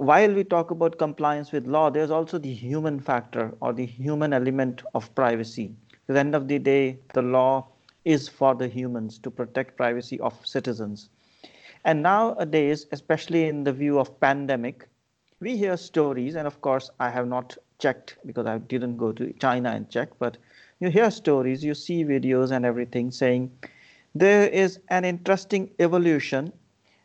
[0.00, 4.32] while we talk about compliance with law, there's also the human factor or the human
[4.32, 5.74] element of privacy.
[6.08, 7.68] At the end of the day, the law
[8.06, 11.10] is for the humans to protect privacy of citizens.
[11.84, 14.88] And nowadays, especially in the view of pandemic,
[15.38, 19.34] we hear stories, and of course, I have not checked because I didn't go to
[19.34, 20.38] China and check, but
[20.80, 23.50] you hear stories, you see videos and everything saying
[24.14, 26.54] there is an interesting evolution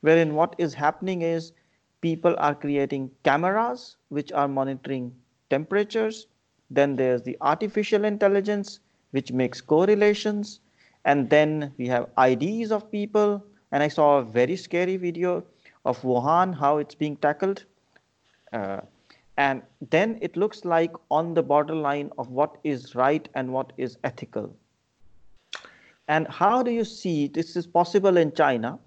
[0.00, 1.52] wherein what is happening is
[2.00, 5.12] people are creating cameras which are monitoring
[5.50, 6.26] temperatures.
[6.70, 8.80] Then there's the artificial intelligence
[9.10, 10.60] which makes correlations.
[11.04, 13.44] And then we have IDs of people.
[13.72, 15.44] And I saw a very scary video
[15.84, 17.64] of Wuhan, how it's being tackled.
[18.52, 18.80] Uh,
[19.36, 23.96] and then it looks like on the borderline of what is right and what is
[24.04, 24.54] ethical.
[26.08, 28.78] And how do you see this is possible in China?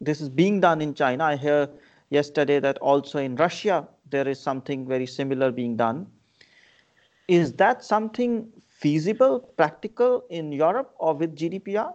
[0.00, 1.24] This is being done in China.
[1.24, 1.68] I hear
[2.14, 6.06] yesterday that also in Russia there is something very similar being done.
[7.26, 11.94] Is that something feasible, practical in Europe or with GDPR?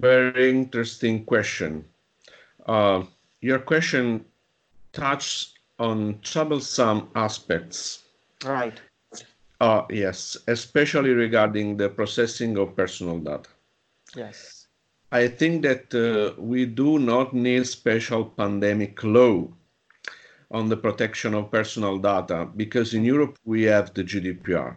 [0.00, 1.84] Very interesting question.
[2.66, 3.04] Uh,
[3.40, 4.24] your question
[4.92, 8.02] touches on troublesome aspects.
[8.44, 8.80] Right.
[9.60, 13.48] Uh, yes, especially regarding the processing of personal data.
[14.16, 14.63] Yes.
[15.14, 19.46] I think that uh, we do not need special pandemic law
[20.50, 24.74] on the protection of personal data because in Europe we have the GDPR.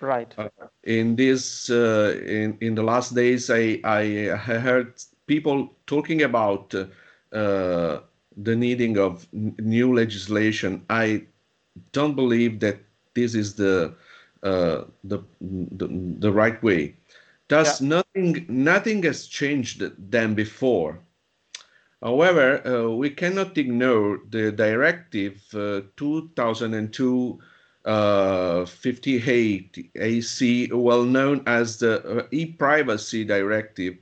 [0.00, 0.34] Right.
[0.38, 0.48] Uh,
[0.84, 4.04] in this, uh, in in the last days, I I
[4.66, 4.94] heard
[5.26, 8.00] people talking about uh,
[8.48, 10.86] the needing of new legislation.
[10.88, 11.26] I
[11.92, 12.78] don't believe that
[13.14, 13.94] this is the
[14.42, 15.18] uh, the,
[15.80, 15.86] the
[16.24, 16.94] the right way.
[17.48, 17.88] Thus, yeah.
[17.88, 21.00] nothing, nothing has changed than before.
[22.02, 27.40] However, uh, we cannot ignore the Directive uh, 2002
[27.86, 33.96] uh, 58 EC, well known as the uh, e-privacy directive,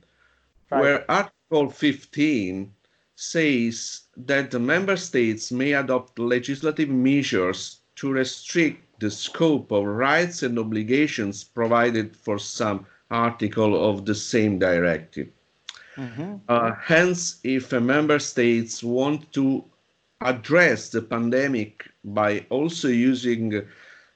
[0.71, 0.81] right.
[0.81, 2.73] where Article 15
[3.15, 10.41] says that the member states may adopt legislative measures to restrict the scope of rights
[10.41, 15.29] and obligations provided for some article of the same directive.
[15.95, 16.35] Mm-hmm.
[16.49, 19.63] Uh, hence, if a member states want to
[20.21, 23.61] address the pandemic by also using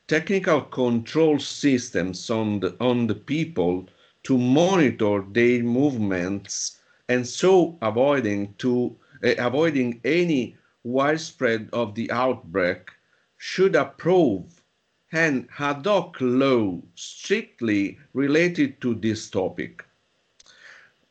[0.07, 3.87] technical control systems on the, on the people
[4.23, 6.79] to monitor their movements
[7.09, 12.89] and so avoiding to uh, avoiding any widespread of the outbreak
[13.37, 14.58] should approve
[15.11, 19.83] an ad hoc law strictly related to this topic.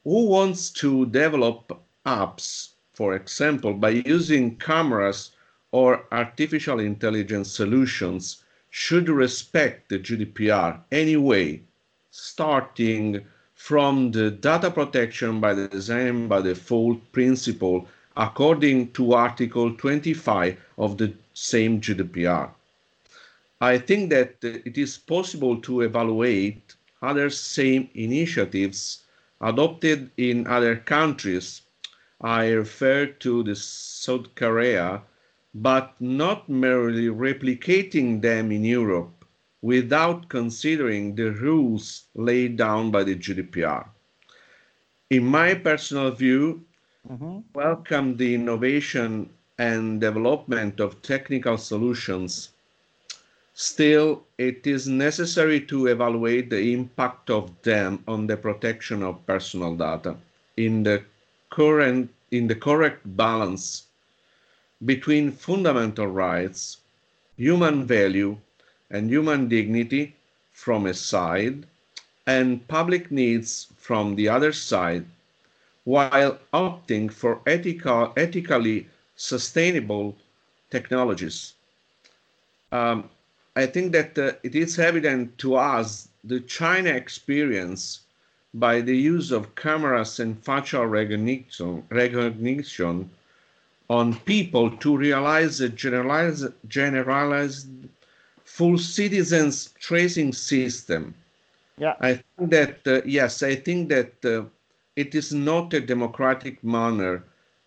[0.04, 5.32] Who wants to develop apps, for example, by using cameras
[5.72, 11.62] or artificial intelligence solutions should respect the GDPR anyway,
[12.10, 20.98] starting from the data protection by design by default principle according to Article 25 of
[20.98, 22.50] the same GDPR.
[23.60, 29.02] I think that it is possible to evaluate other same initiatives
[29.41, 31.62] adopted in other countries.
[32.20, 35.02] I refer to the South Korea,
[35.52, 39.24] but not merely replicating them in Europe
[39.60, 43.88] without considering the rules laid down by the GDPR.
[45.10, 46.64] In my personal view,
[47.10, 47.41] mm-hmm.
[47.54, 52.50] welcome the innovation and development of technical solutions
[53.60, 59.74] Still, it is necessary to evaluate the impact of them on the protection of personal
[59.74, 60.16] data
[60.56, 61.02] in the
[61.50, 63.88] current in the correct balance
[64.84, 66.76] between fundamental rights,
[67.36, 68.38] human value,
[68.92, 70.14] and human dignity
[70.52, 71.66] from a side,
[72.28, 75.04] and public needs from the other side,
[75.82, 78.86] while opting for ethical, ethically
[79.16, 80.16] sustainable
[80.70, 81.54] technologies.
[82.71, 83.10] Um,
[83.59, 88.03] I think that uh, it is evident to us the China experience
[88.55, 93.10] by the use of cameras and facial recognition, recognition
[93.91, 97.66] on people to realize a generalized, generalized
[98.45, 101.13] full citizens tracing system.
[101.78, 101.97] Yeah.
[102.01, 104.45] I think that, uh, yes, I think that uh,
[104.95, 107.25] it is not a democratic manner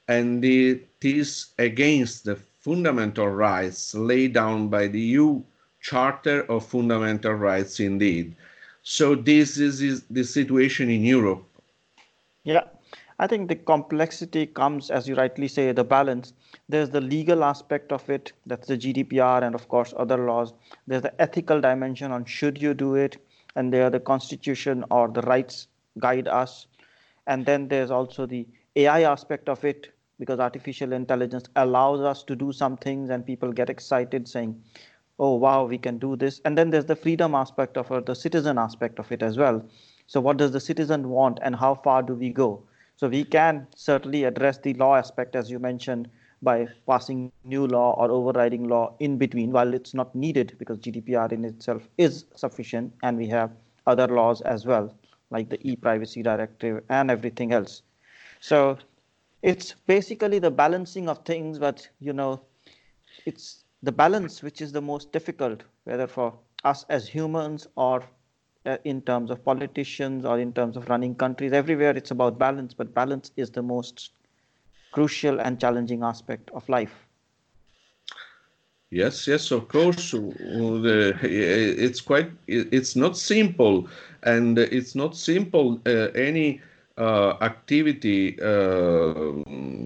[0.07, 5.41] and it is against the fundamental rights laid down by the EU
[5.81, 8.35] Charter of Fundamental Rights indeed.
[8.83, 11.43] So this is, is the situation in Europe.
[12.43, 12.63] Yeah,
[13.19, 16.33] I think the complexity comes, as you rightly say, the balance.
[16.69, 20.53] There's the legal aspect of it, that's the GDPR, and of course, other laws.
[20.87, 23.17] There's the ethical dimension on should you do it,
[23.55, 25.67] and there the constitution or the rights
[25.99, 26.65] guide us.
[27.27, 32.35] And then there's also the AI aspect of it, because artificial intelligence allows us to
[32.35, 34.59] do some things, and people get excited saying,
[35.21, 36.41] oh, wow, we can do this.
[36.43, 39.63] And then there's the freedom aspect of it, the citizen aspect of it as well.
[40.07, 42.63] So, what does the citizen want, and how far do we go?
[42.97, 46.09] So we can certainly address the law aspect, as you mentioned,
[46.41, 51.31] by passing new law or overriding law in between, while it's not needed because GDPR
[51.31, 53.51] in itself is sufficient, and we have
[53.87, 54.93] other laws as well,
[55.29, 57.83] like the e-privacy directive and everything else.
[58.39, 58.77] So
[59.43, 62.41] it's basically the balancing of things, but you know,
[63.25, 68.03] it's the balance which is the most difficult, whether for us as humans or
[68.65, 71.51] uh, in terms of politicians or in terms of running countries.
[71.51, 74.11] Everywhere it's about balance, but balance is the most
[74.91, 77.07] crucial and challenging aspect of life.
[78.91, 80.11] Yes, yes, of course.
[80.11, 82.29] The, it's quite.
[82.47, 83.87] It's not simple,
[84.23, 85.79] and it's not simple.
[85.85, 86.59] Uh, any
[86.97, 89.13] uh, activity uh,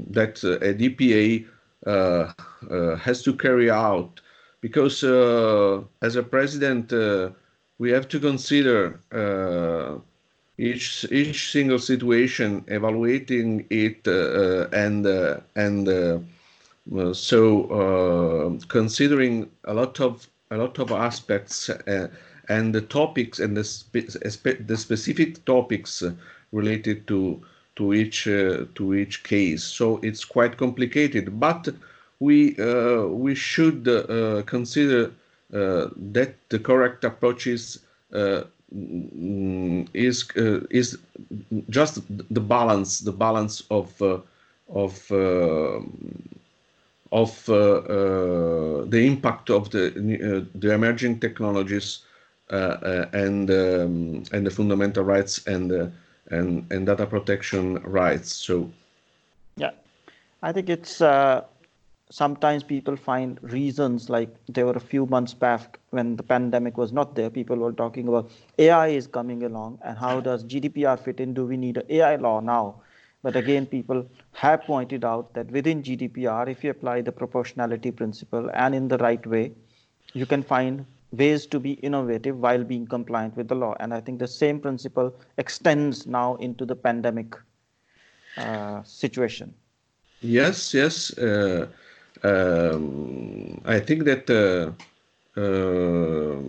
[0.09, 1.55] that a DPA uh, uh,
[1.85, 4.21] has to carry out,
[4.61, 6.91] because uh, as a president
[7.77, 9.99] we have to consider uh,
[10.57, 16.19] each each single situation, evaluating it, uh, and uh, and uh,
[17.13, 21.69] so considering a lot of a lot of aspects
[22.47, 26.03] and the topics and the spe the specific topics
[26.51, 27.41] related to
[27.75, 29.63] to each uh, to each case.
[29.63, 31.69] So it's quite complicated, but
[32.19, 35.12] we uh, we should uh, consider
[35.54, 37.80] uh, that the correct approach is
[38.13, 38.44] uh,
[38.75, 40.98] mm, is uh, is
[41.69, 42.01] just
[42.33, 44.01] the balance the balance of
[44.69, 45.12] of
[47.12, 52.00] of the impact of the the emerging technologies
[52.50, 55.92] and um, and the fundamental rights and
[56.31, 58.33] and and data protection rights.
[58.33, 58.69] So,
[59.57, 59.72] yeah,
[60.42, 61.44] I think it's uh,
[62.10, 66.92] sometimes people find reasons like there were a few months back when the pandemic was
[66.92, 68.30] not there people were talking about
[68.60, 71.33] ai is coming along and how does gdpr fit in?
[71.33, 72.75] Do we need an ai law now?
[73.24, 78.51] But again people have pointed out that within gdpr if you apply the proportionality principle
[78.54, 79.51] and in the right way
[80.13, 80.86] you can find
[81.17, 84.59] ways to be innovative while being compliant with the law and i think the same
[84.59, 87.35] principle extends now into the pandemic
[88.38, 89.53] uh, situation
[90.21, 91.67] yes yes uh
[92.23, 94.71] um, I think that uh,
[95.39, 96.41] uh,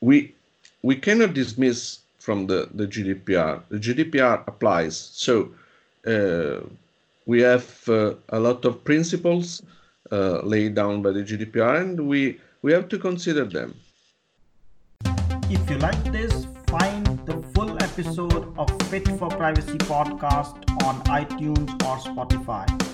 [0.00, 0.34] we
[0.82, 3.62] we cannot dismiss from the, the GDPR.
[3.68, 4.96] The GDPR applies.
[4.96, 5.50] So
[6.06, 6.60] uh,
[7.26, 9.62] we have uh, a lot of principles
[10.10, 13.74] uh, laid down by the GDPR, and we we have to consider them.
[15.50, 21.70] If you like this, find the full episode of Fit for Privacy podcast on iTunes
[21.82, 22.91] or Spotify.